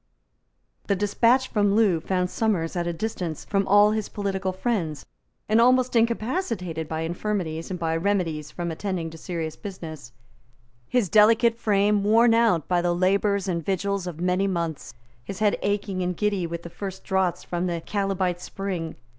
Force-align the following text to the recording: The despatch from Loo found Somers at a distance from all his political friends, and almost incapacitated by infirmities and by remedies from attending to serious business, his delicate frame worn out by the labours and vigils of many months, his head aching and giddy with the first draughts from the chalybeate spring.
The 0.87 0.95
despatch 0.95 1.47
from 1.49 1.75
Loo 1.75 1.99
found 1.99 2.31
Somers 2.31 2.75
at 2.75 2.87
a 2.87 2.91
distance 2.91 3.45
from 3.45 3.67
all 3.67 3.91
his 3.91 4.09
political 4.09 4.51
friends, 4.51 5.05
and 5.47 5.61
almost 5.61 5.95
incapacitated 5.95 6.87
by 6.89 7.01
infirmities 7.01 7.69
and 7.69 7.79
by 7.79 7.95
remedies 7.95 8.49
from 8.49 8.71
attending 8.71 9.11
to 9.11 9.17
serious 9.19 9.55
business, 9.55 10.11
his 10.87 11.07
delicate 11.07 11.53
frame 11.55 12.03
worn 12.03 12.33
out 12.33 12.67
by 12.67 12.81
the 12.81 12.95
labours 12.95 13.47
and 13.47 13.63
vigils 13.63 14.07
of 14.07 14.19
many 14.19 14.47
months, 14.47 14.95
his 15.23 15.37
head 15.37 15.55
aching 15.61 16.01
and 16.01 16.17
giddy 16.17 16.47
with 16.47 16.63
the 16.63 16.71
first 16.71 17.03
draughts 17.03 17.43
from 17.43 17.67
the 17.67 17.79
chalybeate 17.85 18.39
spring. 18.39 18.95